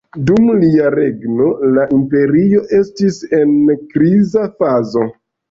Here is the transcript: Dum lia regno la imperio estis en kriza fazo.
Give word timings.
Dum 0.27 0.45
lia 0.61 0.87
regno 0.95 1.49
la 1.75 1.83
imperio 1.97 2.63
estis 2.79 3.21
en 3.43 3.53
kriza 3.93 4.49
fazo. 4.65 5.07